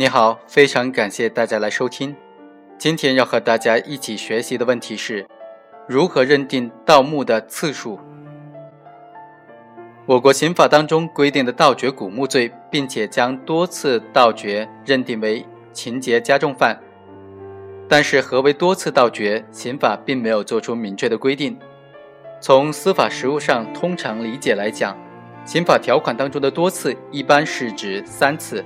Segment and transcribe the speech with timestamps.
[0.00, 2.16] 你好，非常感谢大家来收听。
[2.78, 5.26] 今天要和大家一起学习的问题是：
[5.86, 8.00] 如何认定盗墓的次数？
[10.06, 16.80] 我国刑法当中规定的盗掘古墓罪，并且将多次盗掘认定为情节加重犯。
[17.86, 19.44] 但是，何为多次盗掘？
[19.52, 21.58] 刑法并没有做出明确的规定。
[22.40, 24.96] 从司法实务上通常理解来讲，
[25.44, 28.64] 刑法条款当中的多次一般是指三次。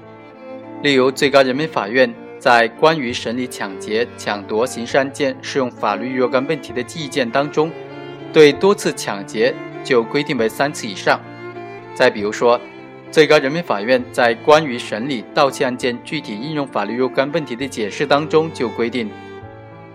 [0.85, 7.73] 例如，最高人民法院在关于审理抢劫、抢夺刑事案件适用法律若干问题的意见当中，
[8.35, 11.19] 对多次抢劫就规定为三次以上。
[11.95, 12.61] 再比如说，
[13.11, 19.11] 最高人民法院在关于审理盗窃案件具体应用法律若干问题的解释当中就规定，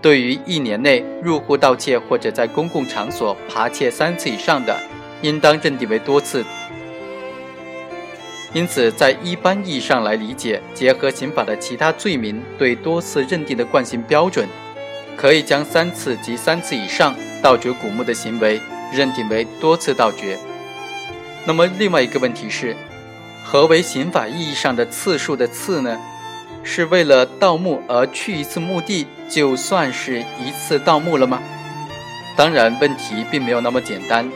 [0.02, 4.76] 对于一年内入户盗窃或者在公共场所扒窃三次以上的，
[5.22, 6.44] 应当认定为多次。
[8.52, 14.48] 因此，在一般意义上来理解，结合刑法的其他罪名对多次认定的惯性标准，
[15.16, 18.60] 可以将三次及三次以上盗掘古墓的行为
[18.92, 20.36] 认定为多次盗掘。
[21.46, 22.74] 那么，另外一个问题是，
[23.44, 25.96] 何为刑法意义上的次数的次呢？
[26.62, 31.40] 是为了盗墓而去一次墓地，就算是一次盗墓了吗？
[32.36, 34.28] 当然，问题并没有那么简单。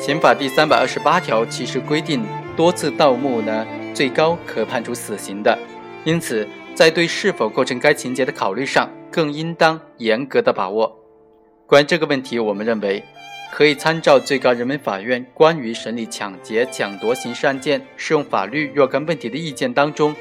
[0.00, 2.24] 刑法第三百二十八条其实规定。
[2.56, 5.56] 多次盗墓呢，最高可判处死刑的。
[6.04, 10.98] 因此，在对是否构成该情节的考虑上，更应当严格的把握。
[11.66, 13.04] 关于这个问题，我们认为
[13.52, 20.14] 可以参照最高人民法院关于审理抢劫、抢夺刑事案件适用法律若干问题的意见当中，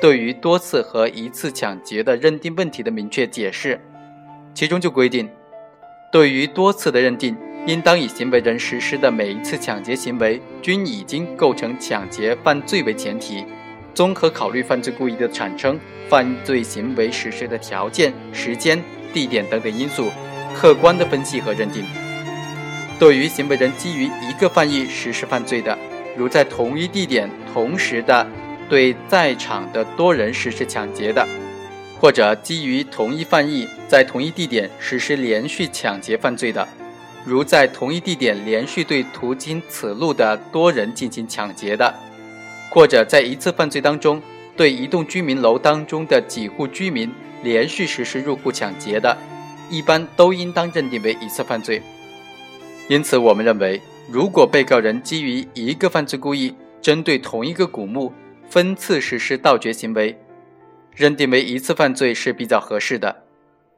[0.00, 3.80] 对于多次和一次抢劫的认定问题的明确解释，
[4.54, 5.28] 其中就规定，
[6.12, 7.36] 对于多次的认定。
[7.66, 13.44] 应当以行为人实施的每一次抢劫行为均已经构成抢劫犯罪为前提，
[13.94, 18.82] 综合考虑犯罪故意的产生、犯罪行为实施的条件、时间、
[19.12, 20.10] 地点等等因素，
[20.54, 21.84] 客观的分析和认定。
[22.98, 25.76] 对于行为人基于一个犯意实施犯罪的，
[26.16, 28.26] 如在同一地点同时的
[28.68, 31.26] 对在场的多人实施抢劫的，
[32.00, 36.66] 或者基于同一犯意在同一地点实施连续抢劫犯罪的。
[37.24, 41.94] 如在同一地点连续对途经此路的多人进行抢劫的，
[42.70, 44.20] 或者在一次犯罪当中
[44.56, 49.16] 对一栋居民楼当中的几户居民连续实施入户抢劫的，
[49.68, 51.82] 一般都应当认定为一次犯罪。
[52.88, 53.80] 因此，我们认为，
[54.10, 58.12] 如果被告人基于一个犯罪故意，针对同一个古墓
[58.48, 60.18] 分次实施盗掘行为，
[60.96, 63.24] 认定为一次犯罪是比较合适的。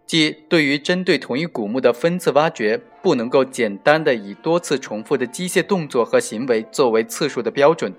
[0.07, 7.93] 即对于针对同一古墓的分次挖掘，不能够简单的以多次重复的机械动作和行为作为次数的标准，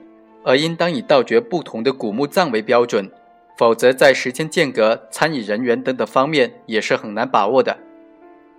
[0.43, 3.11] 而应当以盗掘不同的古墓葬为标准，
[3.57, 7.77] 否则在时间间隔、参与人员等等方面也是很难把握的。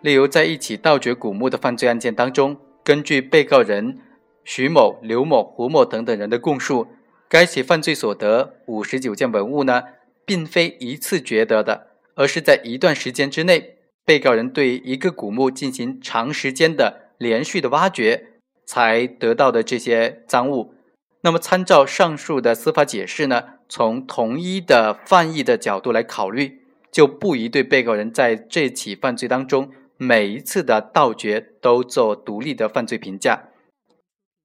[0.03, 3.99] 例如，在一起盗掘古墓的犯罪案件当中，根据被告人
[4.45, 6.87] 徐某、刘某、胡某等等人的供述，
[7.29, 9.83] 该起犯罪所得五十九件文物呢，
[10.27, 11.89] 并非一次掘得的。
[12.17, 13.75] 而是在一段时间之内，
[14.05, 18.29] 被告人对一个古墓进行长时间的连续的挖掘，
[18.67, 20.75] 才得到的这些赃物。
[21.23, 26.61] 那么，参照上述的司法解释呢，从同一的犯意的角度来考虑，
[26.93, 33.49] 就不宜对被告人在这起犯罪当中每一次的盗掘都做独立的犯罪评价。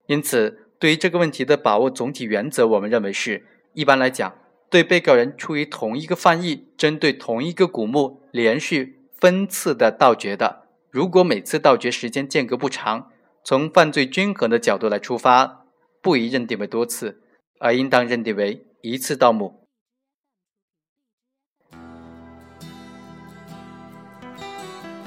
[0.08, 4.34] 因此，对于这个问题的把握总体原则，我们认为是一般来讲。
[4.70, 13.12] 对被告人出于同一个犯意，针对同一个古墓连续分次的盗掘的，如果每次盗掘时间间隔不长，
[13.44, 15.66] 从犯罪均衡的角度来出发，
[16.02, 17.22] 不宜认定为多次，
[17.59, 19.68] 而应当认定为一次盗墓。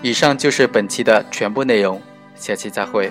[0.03, 2.03] 以上就是本期的全部内容，
[2.34, 3.11] 下期再会。